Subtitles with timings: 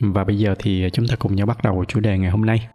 [0.00, 2.68] và bây giờ thì chúng ta cùng nhau bắt đầu chủ đề ngày hôm nay.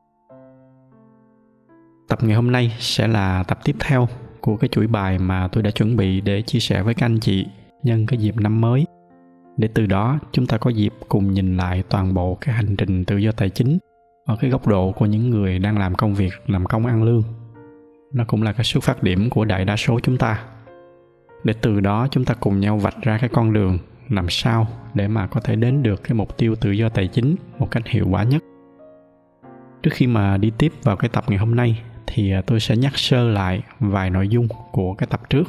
[2.08, 4.08] Tập ngày hôm nay sẽ là tập tiếp theo
[4.42, 7.20] của cái chuỗi bài mà tôi đã chuẩn bị để chia sẻ với các anh
[7.20, 7.48] chị
[7.84, 8.86] nhân cái dịp năm mới.
[9.58, 13.06] Để từ đó, chúng ta có dịp cùng nhìn lại toàn bộ cái hành trình
[13.06, 13.78] tự do tài chính
[14.26, 17.24] ở cái góc độ của những người đang làm công việc, làm công ăn lương.
[18.14, 20.46] Nó cũng là cái xuất phát điểm của đại đa số chúng ta.
[21.44, 23.78] Để từ đó, chúng ta cùng nhau vạch ra cái con đường
[24.10, 27.36] làm sao để mà có thể đến được cái mục tiêu tự do tài chính
[27.60, 28.44] một cách hiệu quả nhất.
[29.84, 32.78] Trước khi mà đi tiếp vào cái tập ngày hôm nay thì à, tôi sẽ
[32.78, 35.44] nhắc sơ lại vài nội dung của cái tập trước.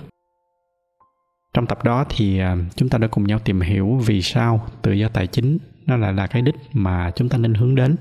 [1.54, 4.92] Trong tập đó thì à, chúng ta đã cùng nhau tìm hiểu vì sao tự
[4.92, 7.96] do tài chính nó lại là cái đích mà chúng ta nên hướng đến.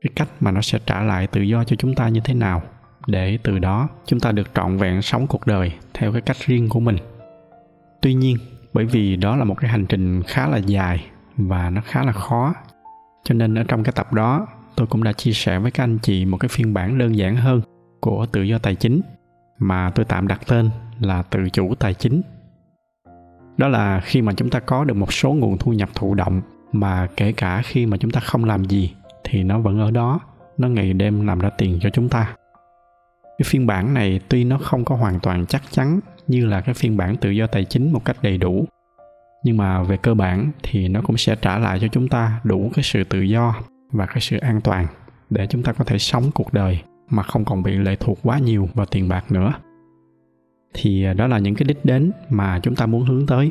[0.00, 2.62] Cái cách mà nó sẽ trả lại tự do cho chúng ta như thế nào
[3.06, 6.68] để từ đó chúng ta được trọn vẹn sống cuộc đời theo cái cách riêng
[6.68, 6.96] của mình.
[8.02, 8.36] Tuy nhiên
[8.72, 11.04] bởi vì đó là một cái hành trình khá là dài
[11.36, 12.54] và nó khá là khó.
[13.24, 15.98] Cho nên ở trong cái tập đó, tôi cũng đã chia sẻ với các anh
[16.02, 17.60] chị một cái phiên bản đơn giản hơn
[18.00, 19.00] của tự do tài chính
[19.58, 22.22] mà tôi tạm đặt tên là tự chủ tài chính.
[23.56, 26.40] Đó là khi mà chúng ta có được một số nguồn thu nhập thụ động
[26.72, 28.94] mà kể cả khi mà chúng ta không làm gì
[29.24, 30.20] thì nó vẫn ở đó,
[30.58, 32.34] nó ngày đêm làm ra tiền cho chúng ta.
[33.38, 36.74] Cái phiên bản này tuy nó không có hoàn toàn chắc chắn như là cái
[36.74, 38.66] phiên bản tự do tài chính một cách đầy đủ.
[39.44, 42.70] Nhưng mà về cơ bản thì nó cũng sẽ trả lại cho chúng ta đủ
[42.74, 43.54] cái sự tự do
[43.92, 44.86] và cái sự an toàn
[45.30, 48.38] để chúng ta có thể sống cuộc đời mà không còn bị lệ thuộc quá
[48.38, 49.52] nhiều vào tiền bạc nữa.
[50.74, 53.50] Thì à, đó là những cái đích đến mà chúng ta muốn hướng tới.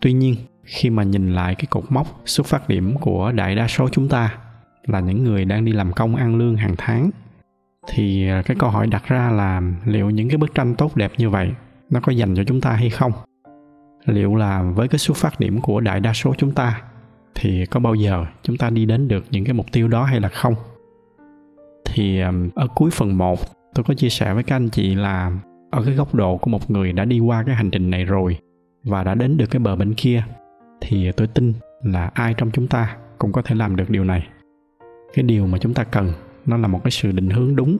[0.00, 3.68] Tuy nhiên, khi mà nhìn lại cái cột mốc xuất phát điểm của đại đa
[3.68, 4.38] số chúng ta
[4.86, 7.10] là những người đang đi làm công ăn lương hàng tháng,
[7.88, 11.12] thì à, cái câu hỏi đặt ra là liệu những cái bức tranh tốt đẹp
[11.18, 11.50] như vậy
[11.94, 13.12] nó có dành cho chúng ta hay không?
[14.04, 16.82] Liệu là với cái xuất phát điểm của đại đa số chúng ta,
[17.34, 20.20] thì có bao giờ chúng ta đi đến được những cái mục tiêu đó hay
[20.20, 20.54] là không?
[21.84, 22.20] Thì
[22.54, 23.38] ở cuối phần 1
[23.74, 25.32] tôi có chia sẻ với các anh chị là
[25.70, 28.38] ở cái góc độ của một người đã đi qua cái hành trình này rồi
[28.84, 30.24] và đã đến được cái bờ bên kia,
[30.80, 34.26] thì tôi tin là ai trong chúng ta cũng có thể làm được điều này.
[35.14, 36.12] Cái điều mà chúng ta cần,
[36.46, 37.76] nó là một cái sự định hướng đúng,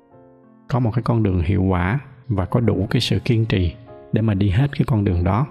[0.68, 1.98] có một cái con đường hiệu quả
[2.28, 3.74] và có đủ cái sự kiên trì
[4.14, 5.46] để mà đi hết cái con đường đó.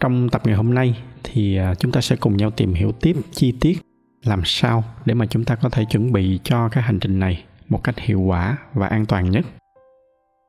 [0.00, 3.16] Trong tập ngày hôm nay thì à, chúng ta sẽ cùng nhau tìm hiểu tiếp
[3.30, 3.78] chi tiết
[4.24, 7.44] làm sao để mà chúng ta có thể chuẩn bị cho cái hành trình này
[7.68, 9.44] một cách hiệu quả và an toàn nhất.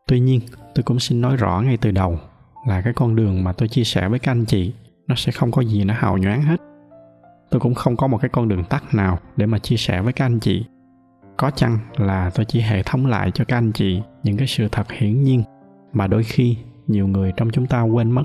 [0.07, 0.41] Tuy nhiên,
[0.75, 2.19] tôi cũng xin nói rõ ngay từ đầu
[2.67, 4.73] là cái con đường mà tôi chia sẻ với các anh chị,
[5.07, 6.57] nó sẽ không có gì nó hào nhoáng hết.
[7.51, 10.13] Tôi cũng không có một cái con đường tắt nào để mà chia sẻ với
[10.13, 10.65] các anh chị.
[11.37, 14.67] Có chăng là tôi chỉ hệ thống lại cho các anh chị những cái sự
[14.71, 15.43] thật hiển nhiên
[15.93, 16.57] mà đôi khi
[16.87, 18.23] nhiều người trong chúng ta quên mất.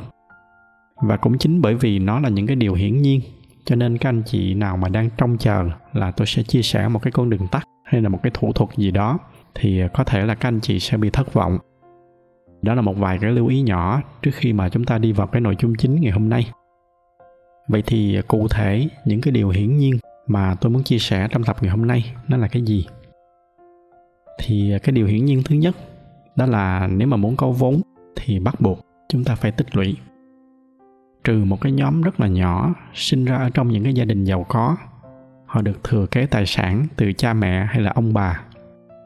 [0.97, 3.21] Và cũng chính bởi vì nó là những cái điều hiển nhiên,
[3.65, 6.89] cho nên các anh chị nào mà đang trông chờ là tôi sẽ chia sẻ
[6.89, 9.19] một cái con đường tắt hay là một cái thủ thuật gì đó,
[9.55, 11.59] thì có thể là các anh chị sẽ bị thất vọng.
[12.63, 15.27] Đó là một vài cái lưu ý nhỏ trước khi mà chúng ta đi vào
[15.27, 16.51] cái nội dung chính ngày hôm nay.
[17.69, 21.45] Vậy thì cụ thể những cái điều hiển nhiên mà tôi muốn chia sẻ trong
[21.45, 22.87] tập ngày hôm nay nó là cái gì?
[24.39, 25.77] Thì cái điều hiển nhiên thứ nhất
[26.37, 27.81] đó là nếu mà muốn có vốn
[28.17, 29.97] thì bắt buộc chúng ta phải tích lũy.
[31.25, 34.25] Trừ một cái nhóm rất là nhỏ sinh ra ở trong những cái gia đình
[34.25, 34.77] giàu có,
[35.47, 38.43] họ được thừa kế tài sản từ cha mẹ hay là ông bà,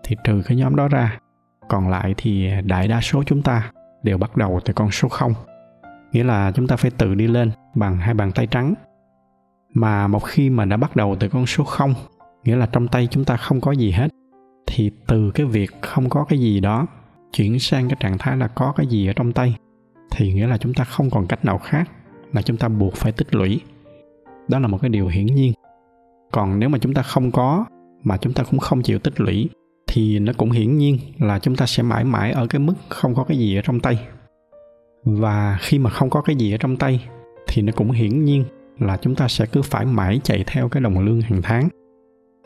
[0.04, 1.18] thì trừ cái nhóm đó ra,
[1.68, 5.34] còn lại thì đại đa số chúng ta đều bắt đầu từ con số 0
[6.12, 8.74] nghĩa là chúng ta phải tự đi lên bằng hai bàn tay trắng.
[9.74, 11.94] Mà một khi mà đã bắt đầu từ con số 0
[12.44, 14.08] nghĩa là trong tay chúng ta không có gì hết,
[14.66, 16.86] thì từ cái việc không có cái gì đó
[17.32, 19.56] chuyển sang cái trạng thái là có cái gì ở trong tay,
[20.10, 21.90] thì nghĩa là chúng ta không còn cách nào khác
[22.32, 23.60] là chúng ta buộc phải tích lũy.
[24.48, 25.52] Đó là một cái điều hiển nhiên.
[26.32, 27.64] Còn nếu mà chúng ta không có
[28.02, 29.48] mà chúng ta cũng không chịu tích lũy,
[29.86, 33.14] thì nó cũng hiển nhiên là chúng ta sẽ mãi mãi ở cái mức không
[33.14, 33.98] có cái gì ở trong tay.
[35.04, 37.08] Và khi mà không có cái gì ở trong tay,
[37.48, 38.44] thì nó cũng hiển nhiên
[38.78, 41.68] là chúng ta sẽ cứ phải mãi chạy theo cái đồng lương hàng tháng.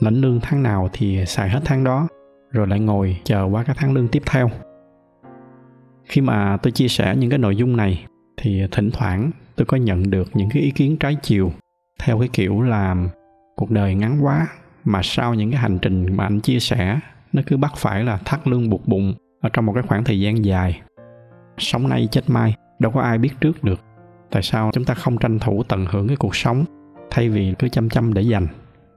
[0.00, 2.08] Lãnh lương tháng nào thì xài hết tháng đó,
[2.50, 4.50] rồi lại ngồi chờ qua cái tháng lương tiếp theo
[6.04, 8.04] khi mà tôi chia sẻ những cái nội dung này,
[8.36, 11.52] thì thỉnh thoảng tôi có nhận được những cái ý kiến trái chiều
[12.00, 12.96] theo cái kiểu là
[13.56, 14.46] cuộc đời ngắn quá
[14.84, 17.00] mà sau những cái hành trình mà anh chia sẻ,
[17.32, 20.20] nó cứ bắt phải là thắt lưng buộc bụng ở trong một cái khoảng thời
[20.20, 20.80] gian dài.
[21.58, 23.80] Sống nay chết mai, đâu có ai biết trước được.
[24.30, 26.64] Tại sao chúng ta không tranh thủ tận hưởng cái cuộc sống
[27.10, 28.46] thay vì cứ chăm chăm để dành?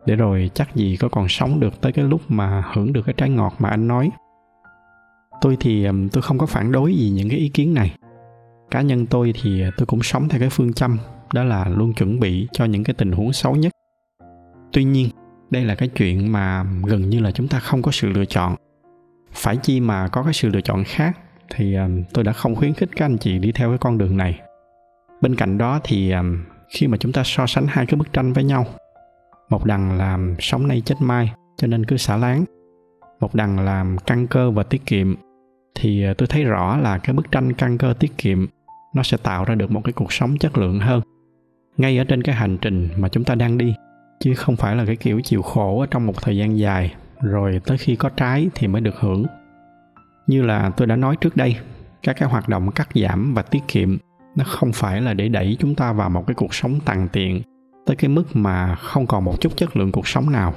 [0.06, 3.16] Để rồi chắc gì có còn sống được tới cái lúc mà hưởng được cái
[3.18, 4.10] trái ngọt mà anh nói?
[5.42, 7.96] Tôi thì tôi không có phản đối gì những cái ý kiến này.
[8.72, 10.98] Cá nhân tôi thì ờ, tôi cũng sống theo cái phương châm,
[11.34, 13.72] đó là luôn chuẩn bị cho những cái tình huống xấu nhất.
[14.74, 15.10] Tuy nhiên,
[15.50, 18.56] đây là cái chuyện mà gần như là chúng ta không có sự lựa chọn.
[19.34, 21.18] Phải chi mà có cái sự lựa chọn khác
[21.56, 21.76] thì
[22.14, 24.40] tôi đã không khuyến khích các anh chị đi theo cái con đường này.
[25.22, 26.14] Bên cạnh đó thì
[26.70, 28.66] khi mà chúng ta so sánh hai cái bức tranh với nhau,
[29.50, 32.46] một đằng làm sống nay chết mai, cho nên cứ xả láng
[33.20, 35.16] một đằng làm căn cơ và tiết kiệm,
[35.76, 38.48] thì ờ, tôi thấy rõ là cái bức tranh căn cơ tiết kiệm
[38.96, 41.02] nó sẽ tạo ra được một cái cuộc sống chất lượng hơn,
[41.78, 43.74] ngay ở trên cái hành trình mà chúng ta đang đi,
[44.20, 47.62] chứ không phải là cái kiểu chịu khổ ở trong một thời gian dài, rồi
[47.66, 49.26] tới khi có trái thì mới được hưởng.
[50.28, 51.56] Như là tôi đã nói trước đây,
[52.04, 53.98] các cái hoạt động cắt giảm và tiết kiệm
[54.36, 57.42] nó không phải là để đẩy chúng ta vào một cái cuộc sống tàn tiện
[57.86, 60.54] tới cái mức mà không còn một chút chất lượng cuộc sống nào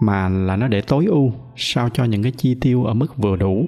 [0.00, 3.36] mà là nó để tối ưu, sao cho những cái chi tiêu ở mức vừa
[3.36, 3.66] đủ.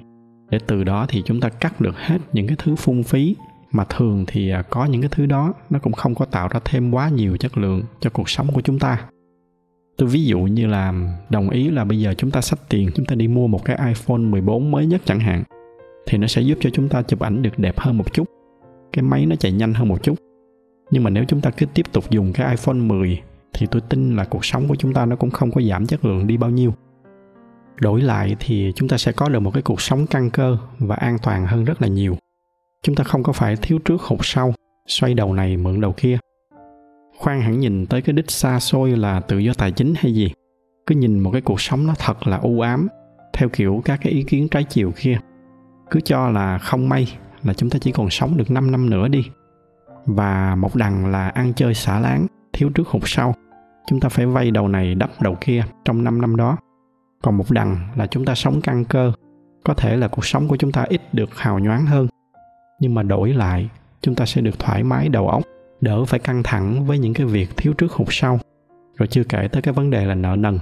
[0.49, 3.35] Để từ đó thì chúng ta cắt được hết những cái thứ phung phí
[3.71, 6.59] mà thường thì à, có những cái thứ đó nó cũng không có tạo ra
[6.65, 9.05] thêm quá nhiều chất lượng cho cuộc sống của chúng ta.
[9.97, 10.93] Tôi ví dụ như là
[11.29, 13.77] đồng ý là bây giờ chúng ta xách tiền, chúng ta đi mua một cái
[13.87, 15.43] iPhone 14 mới nhất chẳng hạn,
[16.07, 18.27] thì nó sẽ giúp cho chúng ta chụp ảnh được đẹp hơn một chút,
[18.93, 20.15] cái máy nó chạy nhanh hơn một chút.
[20.91, 23.21] Nhưng mà nếu chúng ta cứ tiếp tục dùng cái iPhone 10
[23.53, 26.05] thì tôi tin là cuộc sống của chúng ta nó cũng không có giảm chất
[26.05, 26.73] lượng đi bao nhiêu.
[27.81, 30.95] Đổi lại thì chúng ta sẽ có được một cái cuộc sống căn cơ và
[30.95, 32.17] an toàn hơn rất là nhiều.
[32.83, 34.53] Chúng ta không có phải thiếu trước hụt sau,
[34.87, 36.17] xoay đầu này mượn đầu kia.
[37.17, 40.31] Khoan hẳn nhìn tới cái đích xa xôi là tự do tài chính hay gì?
[40.85, 42.87] Cứ nhìn một cái cuộc sống nó thật là u ám,
[43.33, 45.19] theo kiểu các cái ý kiến trái chiều kia.
[45.91, 49.07] Cứ cho là không may là chúng ta chỉ còn sống được 5 năm nữa
[49.07, 49.23] đi.
[50.05, 52.27] Và một đằng là ăn chơi xả láng
[52.57, 53.35] thiếu trước hụt sau.
[53.87, 56.57] Chúng ta phải vay đầu này đắp đầu kia trong 5 năm đó.
[57.23, 59.11] Còn một đằng là chúng ta sống căn cơ.
[59.63, 62.07] Có thể là cuộc sống của chúng ta ít được hào nhoáng hơn.
[62.79, 63.69] Nhưng mà đổi lại,
[64.01, 65.43] chúng ta sẽ được thoải mái đầu óc,
[65.81, 68.39] đỡ phải căng thẳng với những cái việc thiếu trước hụt sau.
[68.97, 70.59] Rồi chưa kể tới cái vấn đề là nợ nần.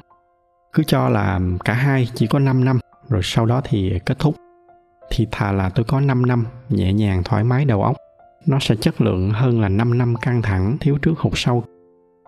[0.74, 4.36] Cứ cho là cả hai chỉ có 5 năm, rồi sau đó thì kết thúc.
[5.10, 7.96] Thì thà là tôi có 5 năm, nhẹ nhàng thoải mái đầu óc.
[8.46, 11.64] Nó sẽ chất lượng hơn là 5 năm căng thẳng thiếu trước hụt sau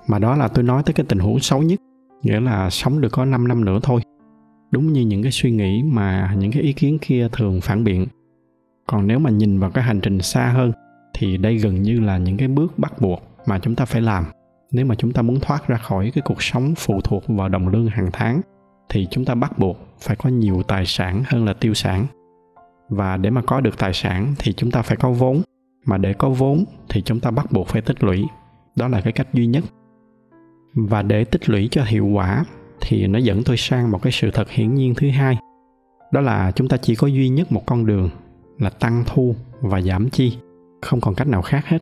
[0.07, 1.79] mà đó là tôi nói tới cái tình huống xấu nhất,
[2.23, 4.01] nghĩa là sống được có 5 năm nữa thôi.
[4.71, 8.07] Đúng như những cái suy nghĩ mà những cái ý kiến kia thường phản biện.
[8.87, 10.71] Còn nếu mà nhìn vào cái hành trình xa hơn,
[11.13, 14.25] thì đây gần như là những cái bước bắt buộc mà chúng ta phải làm.
[14.71, 17.67] Nếu mà chúng ta muốn thoát ra khỏi cái cuộc sống phụ thuộc vào đồng
[17.67, 18.41] lương hàng tháng,
[18.89, 22.05] thì chúng ta bắt buộc phải có nhiều tài sản hơn là tiêu sản.
[22.89, 25.41] Và để mà có được tài sản, thì chúng ta phải có vốn.
[25.85, 28.25] Mà để có vốn, thì chúng ta bắt buộc phải tích lũy.
[28.75, 29.63] Đó là cái cách duy nhất
[30.73, 32.45] và để tích lũy cho hiệu quả
[32.81, 35.37] thì nó dẫn tôi sang một cái sự thật hiển nhiên thứ hai.
[36.11, 38.09] Đó là chúng ta chỉ có duy nhất một con đường
[38.59, 40.37] là tăng thu và giảm chi,
[40.81, 41.77] không còn cách nào khác hết.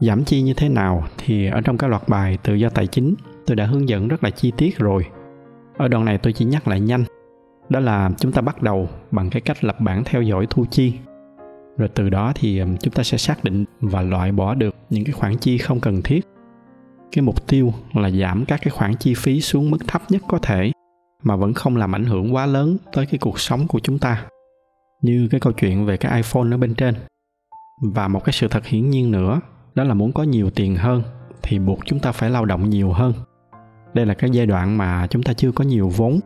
[0.00, 3.14] Giảm chi như thế nào thì ở trong cái loạt bài tự do tài chính,
[3.46, 5.06] tôi đã hướng dẫn rất là chi tiết rồi.
[5.76, 7.04] Ở đoạn này tôi chỉ nhắc lại nhanh.
[7.68, 10.92] Đó là chúng ta bắt đầu bằng cái cách lập bảng theo dõi thu chi.
[11.76, 15.12] Rồi từ đó thì chúng ta sẽ xác định và loại bỏ được những cái
[15.12, 16.26] khoản chi không cần thiết
[17.14, 20.38] cái mục tiêu là giảm các cái khoản chi phí xuống mức thấp nhất có
[20.38, 20.72] thể,
[21.22, 24.26] mà vẫn không làm ảnh hưởng quá lớn tới cái cuộc sống của chúng ta.
[25.02, 26.94] Như cái câu chuyện về cái iphone ở bên trên.
[27.82, 29.40] Và một cái sự thật hiển nhiên nữa,
[29.74, 31.02] đó là muốn có nhiều tiền hơn
[31.42, 33.12] thì buộc chúng ta phải lao động nhiều hơn.
[33.94, 36.20] Đây là cái giai đoạn mà chúng ta chưa có nhiều vốn,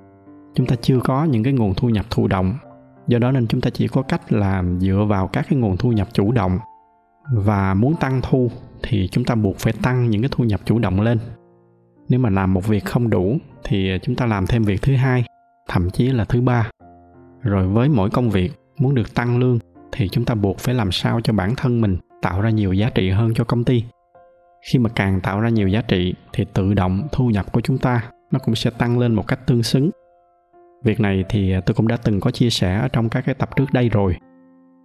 [0.54, 2.54] chúng ta chưa có những cái nguồn thu nhập thụ động.
[3.07, 5.92] Do đó nên chúng ta chỉ có cách là dựa vào các cái nguồn thu
[5.92, 6.59] nhập chủ động
[7.35, 8.50] và muốn tăng thu
[8.82, 11.18] thì chúng ta buộc phải tăng những cái thu nhập chủ động lên.
[12.08, 15.25] Nếu mà làm một việc không đủ thì chúng ta làm thêm việc thứ hai,
[15.68, 16.70] thậm chí là thứ ba.
[17.42, 19.58] Rồi với mỗi công việc muốn được tăng lương
[19.92, 22.90] thì chúng ta buộc phải làm sao cho bản thân mình tạo ra nhiều giá
[22.90, 23.85] trị hơn cho công ty.
[24.73, 27.78] Khi mà càng tạo ra nhiều giá trị thì tự động thu nhập của chúng
[27.78, 29.90] ta nó cũng sẽ tăng lên một cách tương xứng.
[30.85, 33.56] Việc này thì tôi cũng đã từng có chia sẻ ở trong các cái tập
[33.56, 34.16] trước đây rồi.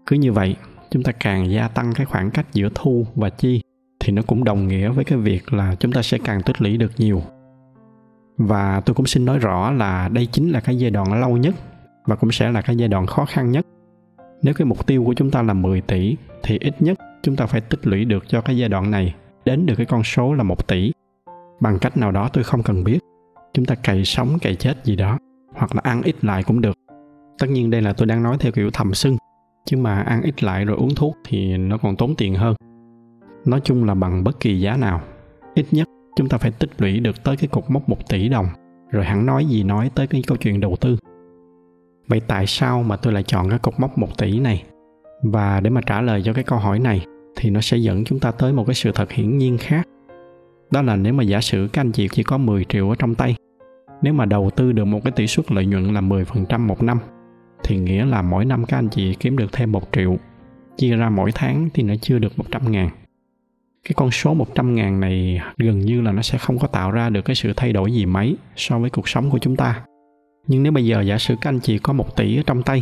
[0.06, 0.56] Cứ như vậy,
[0.90, 3.62] chúng ta càng gia tăng cái khoảng cách giữa thu và chi
[4.04, 6.78] thì nó cũng đồng nghĩa với cái việc là chúng ta sẽ càng tích lũy
[6.78, 7.22] được nhiều.
[8.38, 11.56] Và tôi cũng xin nói rõ là đây chính là cái giai đoạn lâu nhất
[12.06, 13.66] và cũng sẽ là cái giai đoạn khó khăn nhất.
[14.42, 17.46] Nếu cái mục tiêu của chúng ta là 10 tỷ thì ít nhất chúng ta
[17.46, 20.44] phải tích lũy được cho cái giai đoạn này đến được cái con số là
[20.44, 20.92] 1 tỷ.
[21.60, 23.00] Bằng cách nào đó tôi không cần biết.
[23.54, 25.18] Chúng ta cày sống, cày chết gì đó,
[25.54, 26.78] hoặc là ăn ít lại cũng được.
[27.40, 29.18] Tất nhiên đây là tôi đang nói theo kiểu thầm sưng
[29.66, 32.56] chứ mà ăn ít lại rồi uống thuốc thì nó còn tốn tiền hơn
[33.46, 35.02] nói chung là bằng bất kỳ giá nào.
[35.56, 38.48] Ít nhất, chúng ta phải tích lũy được tới cái cột mốc 1 tỷ đồng,
[38.92, 40.98] rồi hẳn nói gì nói tới cái câu chuyện đầu tư.
[42.08, 44.64] Vậy tại sao mà tôi lại chọn cái cột mốc 1 tỷ này?
[45.24, 48.20] Và để mà trả lời cho cái câu hỏi này, thì nó sẽ dẫn chúng
[48.20, 49.88] ta tới một cái sự thật hiển nhiên khác.
[50.72, 53.16] Đó là nếu mà giả sử các anh chị chỉ có 10 triệu ở trong
[53.16, 53.36] tay,
[54.02, 57.00] nếu mà đầu tư được một cái tỷ suất lợi nhuận là 10% một năm,
[57.64, 60.18] thì nghĩa là mỗi năm các anh chị kiếm được thêm 1 triệu.
[60.78, 62.90] Chia ra mỗi tháng thì nó chưa được 100 ngàn
[63.88, 67.10] cái con số 100 ngàn này gần như là nó sẽ không có tạo ra
[67.10, 69.84] được cái sự thay đổi gì mấy so với cuộc sống của chúng ta.
[70.48, 72.82] Nhưng nếu bây giờ giả sử các anh chị có 1 tỷ ở trong tay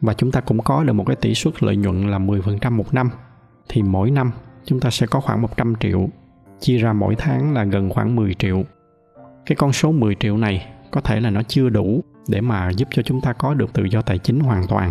[0.00, 2.94] và chúng ta cũng có được một cái tỷ suất lợi nhuận là 10% một
[2.94, 3.10] năm,
[3.68, 4.32] thì mỗi năm
[4.64, 6.08] chúng ta sẽ có khoảng 100 triệu,
[6.60, 8.62] chia ra mỗi tháng là gần khoảng 10 triệu.
[9.46, 12.88] Cái con số 10 triệu này có thể là nó chưa đủ để mà giúp
[12.90, 14.90] cho chúng ta có được tự do tài chính hoàn toàn.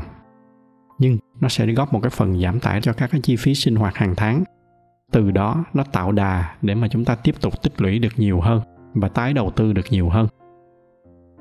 [1.00, 3.76] Nhưng nó sẽ góp một cái phần giảm tải cho các cái chi phí sinh
[3.76, 4.44] hoạt hàng tháng
[5.12, 8.42] từ đó, nó tạo đà để mà chúng ta tiếp tục tích lũy được nhiều
[8.42, 8.62] hơn
[8.94, 10.28] và tái đầu tư được nhiều hơn.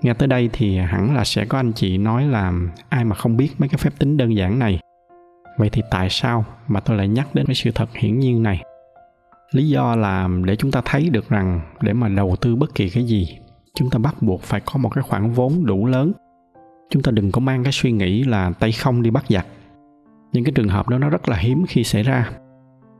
[0.02, 2.52] Nghe tới đây thì hẳn là sẽ có anh chị nói là
[2.88, 4.80] ai mà không biết mấy cái phép tính đơn giản này.
[5.58, 8.62] Vậy thì tại sao mà tôi lại nhắc đến cái sự thật hiển nhiên này?
[9.52, 12.90] Lý do là để chúng ta thấy được rằng để mà đầu tư bất kỳ
[12.90, 13.38] cái gì,
[13.74, 16.12] chúng ta bắt buộc phải có một cái khoản vốn đủ lớn.
[16.90, 19.46] Chúng ta đừng có mang cái suy nghĩ là tay không đi bắt giặc.
[20.32, 22.30] Những cái trường hợp đó nó rất là hiếm khi xảy ra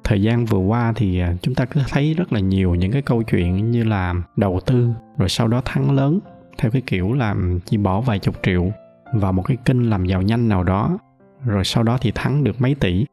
[0.07, 3.03] thời gian vừa qua thì à, chúng ta cứ thấy rất là nhiều những cái
[3.03, 6.19] câu chuyện như là đầu tư, rồi sau đó thắng lớn,
[6.59, 7.35] theo cái kiểu là
[7.65, 8.71] chỉ bỏ vài chục triệu
[9.13, 10.99] vào một cái kênh làm giàu nhanh nào đó,
[11.45, 13.07] rồi sau đó thì thắng được mấy tỷ.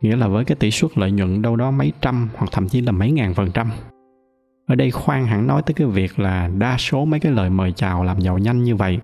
[0.00, 2.80] Nghĩa là với cái tỷ suất lợi nhuận đâu đó mấy trăm hoặc thậm chí
[2.80, 3.70] là mấy ngàn phần trăm.
[4.66, 7.72] Ở đây khoan hẳn nói tới cái việc là đa số mấy cái lời mời
[7.72, 8.98] chào làm giàu nhanh như vậy,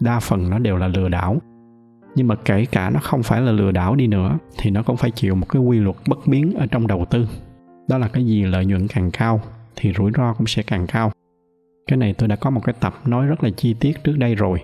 [0.00, 1.36] đa phần nó đều là lừa đảo
[2.14, 4.96] nhưng mà kể cả nó không phải là lừa đảo đi nữa, thì nó cũng
[4.96, 7.26] phải chịu một cái quy luật bất biến ở trong đầu tư.
[7.88, 9.40] Đó là cái gì lợi nhuận càng cao
[9.76, 11.12] thì rủi ro cũng sẽ càng cao.
[11.86, 14.34] Cái này tôi đã có một cái tập nói rất là chi tiết trước đây
[14.34, 14.62] rồi.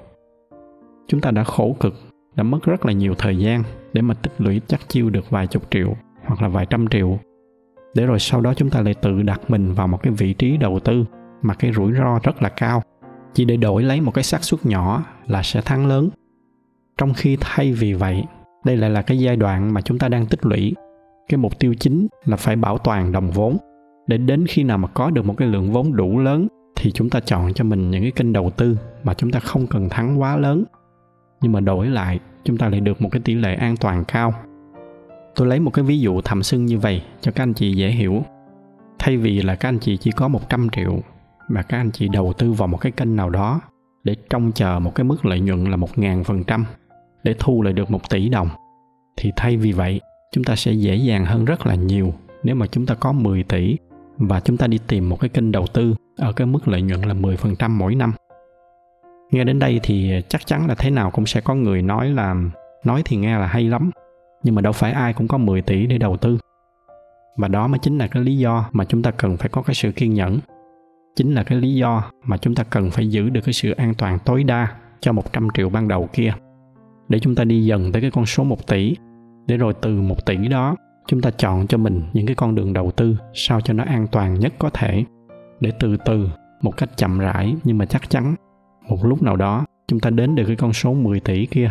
[1.09, 1.95] Chúng ta đã khổ cực,
[2.37, 3.62] đã mất rất là nhiều thời gian
[3.93, 7.19] để mà tích lũy chắc chiêu được vài chục triệu hoặc là vài trăm triệu.
[7.95, 10.57] Để rồi sau đó chúng ta lại tự đặt mình vào một cái vị trí
[10.57, 11.05] đầu tư
[11.43, 12.83] mà cái rủi ro rất là cao.
[13.35, 16.11] Chỉ để đổi lấy một cái xác suất nhỏ là sẽ thắng lớn
[16.99, 18.25] trong khi thay vì vậy,
[18.65, 20.75] đây lại là cái giai đoạn mà chúng ta đang tích lũy.
[21.29, 23.57] Cái mục tiêu chính là phải bảo toàn đồng vốn.
[24.07, 27.11] Để đến khi nào mà có được một cái lượng vốn đủ lớn, thì chúng
[27.11, 30.21] ta chọn cho mình những cái kênh đầu tư mà chúng ta không cần thắng
[30.21, 30.65] quá lớn.
[31.41, 34.35] Nhưng mà đổi lại, chúng ta lại được một cái tỷ lệ an toàn cao.
[35.35, 37.91] Tôi lấy một cái ví dụ thầm sưng như vậy cho các anh chị dễ
[37.91, 38.23] hiểu.
[38.99, 40.99] Thay vì là các anh chị chỉ có 100 triệu,
[41.49, 43.61] mà các anh chị đầu tư vào một cái kênh nào đó
[44.05, 46.65] để trông chờ một cái mức lợi nhuận là một ngàn phần trăm
[47.26, 48.49] để thu lại được một tỷ đồng
[49.16, 50.00] thì thay vì vậy
[50.33, 53.42] chúng ta sẽ dễ dàng hơn rất là nhiều nếu mà chúng ta có 10
[53.42, 53.76] tỷ
[54.16, 57.02] và chúng ta đi tìm một cái kênh đầu tư ở cái mức lợi nhuận
[57.02, 58.12] là 10% mỗi năm.
[59.30, 62.35] Nghe đến đây thì chắc chắn là thế nào cũng sẽ có người nói là
[62.85, 63.90] nói thì nghe là hay lắm,
[64.42, 66.38] nhưng mà đâu phải ai cũng có 10 tỷ để đầu tư.
[67.37, 69.75] Và đó mới chính là cái lý do mà chúng ta cần phải có cái
[69.75, 70.38] sự kiên nhẫn.
[71.16, 73.95] Chính là cái lý do mà chúng ta cần phải giữ được cái sự an
[73.95, 74.68] toàn tối đa
[75.00, 76.33] cho 100 triệu ban đầu kia
[77.09, 78.97] để chúng ta đi dần tới cái con số 1 tỷ.
[79.47, 82.73] Để rồi từ 1 tỷ đó, chúng ta chọn cho mình những cái con đường
[82.73, 85.05] đầu tư sao cho nó an toàn nhất có thể.
[85.61, 86.29] Để từ từ,
[86.63, 88.35] một cách chậm rãi nhưng mà chắc chắn,
[88.89, 91.71] một lúc nào đó chúng ta đến được cái con số 10 tỷ kia.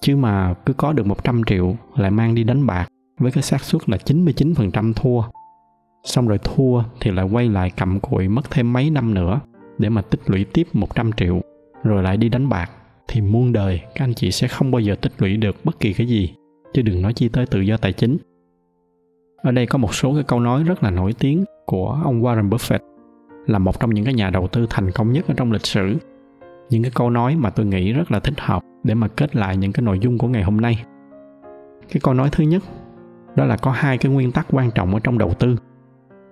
[0.00, 3.60] Chứ mà cứ có được 100 triệu lại mang đi đánh bạc với cái xác
[3.60, 5.22] suất là 99% thua.
[6.04, 9.40] Xong rồi thua thì lại quay lại cầm cụi mất thêm mấy năm nữa
[9.78, 11.40] để mà tích lũy tiếp 100 triệu
[11.82, 12.70] rồi lại đi đánh bạc
[13.08, 15.92] thì muôn đời các anh chị sẽ không bao giờ tích lũy được bất kỳ
[15.92, 16.34] cái gì,
[16.72, 18.16] chứ đừng nói chi tới tự do tài chính.
[19.42, 22.48] Ở đây có một số cái câu nói rất là nổi tiếng của ông Warren
[22.48, 22.78] Buffett,
[23.46, 25.96] là một trong những cái nhà đầu tư thành công nhất ở trong lịch sử.
[26.70, 29.56] Những cái câu nói mà tôi nghĩ rất là thích hợp để mà kết lại
[29.56, 30.84] những cái nội dung của ngày hôm nay.
[31.88, 32.62] Cái câu nói thứ nhất,
[33.36, 35.56] đó là có hai cái nguyên tắc quan trọng ở trong đầu tư.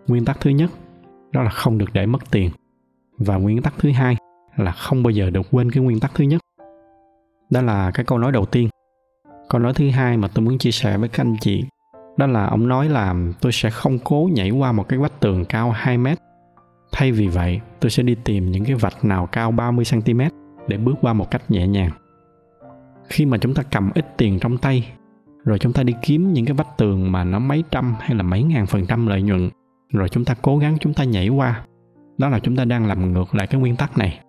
[0.07, 0.71] Nguyên tắc thứ nhất,
[1.33, 2.51] đó là không được để mất tiền.
[3.19, 4.17] Và nguyên tắc thứ hai
[4.57, 6.41] là không bao giờ được quên cái nguyên tắc thứ nhất
[7.51, 8.69] đó là cái câu nói đầu tiên
[9.49, 11.65] câu nói thứ hai mà tôi muốn chia sẻ với các anh chị
[12.17, 15.45] đó là ông nói là tôi sẽ không cố nhảy qua một cái vách tường
[15.45, 16.19] cao 2 mét.
[16.93, 20.21] Thay vì vậy, tôi sẽ đi tìm những cái vạch nào cao 30 cm
[20.69, 21.91] để bước qua một cách nhẹ nhàng.
[23.09, 24.89] Khi mà chúng ta cầm ít tiền trong tay,
[25.45, 28.23] rồi chúng ta đi kiếm những cái vách tường mà nó mấy trăm hay là
[28.23, 29.51] mấy ngàn phần trăm lợi nhuận,
[29.93, 31.65] rồi chúng ta cố gắng chúng ta nhảy qua,
[32.19, 34.21] đó là chúng ta đang làm ngược lại cái nguyên tắc này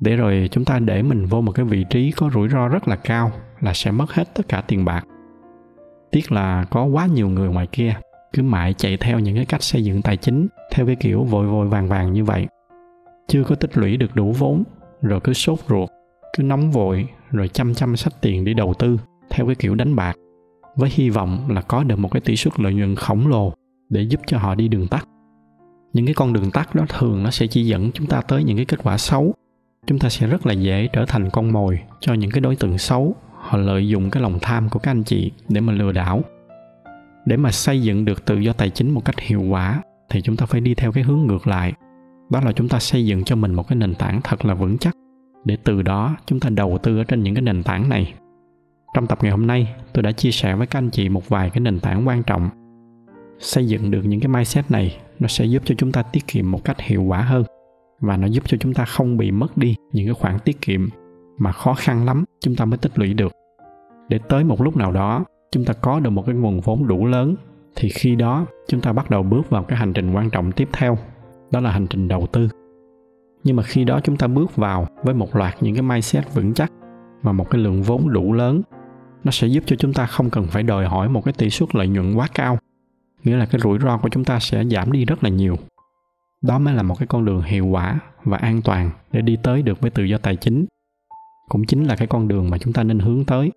[0.00, 2.88] để rồi chúng ta để mình vô một cái vị trí có rủi ro rất
[2.88, 5.04] là cao là sẽ mất hết tất cả tiền bạc.
[6.10, 7.94] Tiếc là có quá nhiều người ngoài kia,
[8.32, 11.46] cứ mãi chạy theo những cái cách xây dựng tài chính theo cái kiểu vội
[11.46, 12.46] vội vàng vàng như vậy.
[13.28, 14.62] Chưa có tích lũy được đủ vốn,
[15.02, 15.88] rồi cứ sốt ruột,
[16.36, 18.98] cứ nóng vội, rồi chăm chăm sách tiền đi đầu tư
[19.30, 20.16] theo cái kiểu đánh bạc,
[20.76, 23.52] với hy vọng là có được một cái tỷ suất lợi nhuận khổng lồ
[23.88, 25.08] để giúp cho họ đi đường tắt.
[25.92, 28.56] Những cái con đường tắt đó thường nó sẽ chỉ dẫn chúng ta tới những
[28.56, 29.34] cái kết quả xấu
[29.88, 32.78] chúng ta sẽ rất là dễ trở thành con mồi cho những cái đối tượng
[32.78, 33.14] xấu.
[33.34, 36.22] Họ lợi dụng cái lòng tham của các anh chị để mà lừa đảo.
[37.26, 40.36] Để mà xây dựng được tự do tài chính một cách hiệu quả, thì chúng
[40.36, 41.72] ta phải đi theo cái hướng ngược lại.
[42.30, 44.78] Đó là chúng ta xây dựng cho mình một cái nền tảng thật là vững
[44.78, 44.94] chắc.
[45.44, 48.14] Để từ đó, chúng ta đầu tư ở trên những cái nền tảng này.
[48.94, 51.50] Trong tập ngày hôm nay, tôi đã chia sẻ với các anh chị một vài
[51.50, 52.48] cái nền tảng quan trọng.
[53.38, 56.50] Xây dựng được những cái mindset này, nó sẽ giúp cho chúng ta tiết kiệm
[56.50, 57.44] một cách hiệu quả hơn
[58.00, 60.88] và nó giúp cho chúng ta không bị mất đi những cái khoản tiết kiệm
[61.38, 63.32] mà khó khăn lắm chúng ta mới tích lũy được.
[64.08, 67.06] Để tới một lúc nào đó, chúng ta có được một cái nguồn vốn đủ
[67.06, 67.34] lớn,
[67.76, 70.68] thì khi đó chúng ta bắt đầu bước vào cái hành trình quan trọng tiếp
[70.72, 70.98] theo,
[71.50, 72.48] đó là hành trình đầu tư.
[73.44, 76.54] Nhưng mà khi đó chúng ta bước vào với một loạt những cái mindset vững
[76.54, 76.72] chắc
[77.22, 78.62] và một cái lượng vốn đủ lớn,
[79.24, 81.74] nó sẽ giúp cho chúng ta không cần phải đòi hỏi một cái tỷ suất
[81.74, 82.58] lợi nhuận quá cao.
[83.24, 85.56] Nghĩa là cái rủi ro của chúng ta sẽ giảm đi rất là nhiều
[86.42, 89.62] đó mới là một cái con đường hiệu quả và an toàn để đi tới
[89.62, 90.66] được với tự do tài chính.
[91.48, 93.52] Cũng chính là cái con đường mà chúng ta nên hướng tới.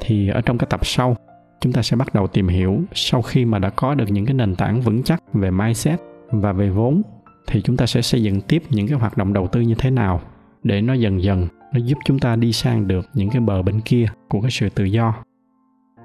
[0.00, 1.16] Thì ở trong cái tập sau,
[1.60, 4.34] chúng ta sẽ bắt đầu tìm hiểu sau khi mà đã có được những cái
[4.34, 7.02] nền tảng vững chắc về mindset và về vốn,
[7.46, 9.90] thì chúng ta sẽ xây dựng tiếp những cái hoạt động đầu tư như thế
[9.90, 10.20] nào
[10.62, 13.80] để nó dần dần nó giúp chúng ta đi sang được những cái bờ bên
[13.80, 15.14] kia của cái sự tự do.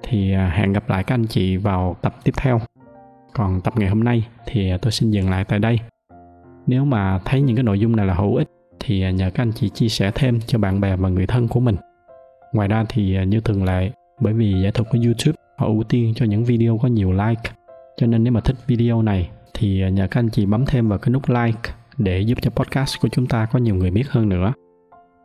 [0.03, 2.61] Thì à, hẹn gặp lại các anh chị vào tập tiếp theo
[3.33, 5.79] còn tập ngày hôm nay thì tôi xin dừng lại tại đây.
[6.67, 8.47] Nếu mà thấy những cái nội dung này là hữu ích
[8.79, 11.59] thì nhờ các anh chị chia sẻ thêm cho bạn bè và người thân của
[11.59, 11.75] mình.
[12.53, 13.91] Ngoài ra thì như thường lệ,
[14.21, 17.51] bởi vì giải thuật của youtube họ ưu tiên cho những video có nhiều like,
[17.97, 20.99] cho nên nếu mà thích video này thì nhờ các anh chị bấm thêm vào
[20.99, 24.29] cái nút like để giúp cho podcast của chúng ta có nhiều người biết hơn
[24.29, 24.53] nữa.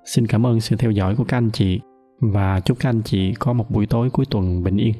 [0.04, 1.80] Xin cảm ơn sự theo dõi của các anh chị
[2.20, 4.94] và chúc các anh chị có một buổi tối cuối tuần bình yên.